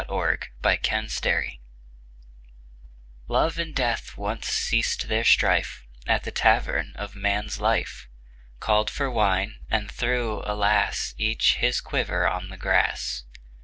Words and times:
THE 0.07 0.47
EXPLANATION 0.65 1.59
Love 3.27 3.59
and 3.59 3.75
Death 3.75 4.17
once 4.17 4.47
ceased 4.47 5.07
their 5.09 5.23
strife 5.23 5.85
At 6.07 6.23
the 6.23 6.31
Tavern 6.31 6.93
of 6.95 7.15
Man's 7.15 7.59
Life. 7.61 8.07
Called 8.59 8.89
for 8.89 9.11
wine, 9.11 9.57
and 9.69 9.91
threw— 9.91 10.41
alas!— 10.47 11.13
Each 11.29 11.57
his 11.57 11.81
quiver 11.81 12.27
on 12.27 12.49
the 12.49 12.57
grass. 12.57 13.25